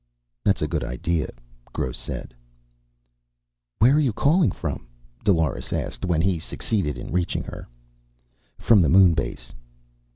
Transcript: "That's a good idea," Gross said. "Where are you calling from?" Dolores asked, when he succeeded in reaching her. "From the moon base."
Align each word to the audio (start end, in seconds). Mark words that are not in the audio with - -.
"That's 0.43 0.63
a 0.63 0.67
good 0.67 0.83
idea," 0.83 1.29
Gross 1.73 1.95
said. 1.95 2.33
"Where 3.77 3.93
are 3.97 3.99
you 3.99 4.13
calling 4.13 4.49
from?" 4.51 4.87
Dolores 5.23 5.71
asked, 5.71 6.05
when 6.05 6.23
he 6.23 6.39
succeeded 6.39 6.97
in 6.97 7.11
reaching 7.13 7.43
her. 7.43 7.67
"From 8.57 8.81
the 8.81 8.89
moon 8.89 9.13
base." 9.13 9.53